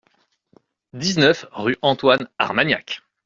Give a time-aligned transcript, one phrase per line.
[0.93, 3.03] dix-neuf rue Antoine Armagnac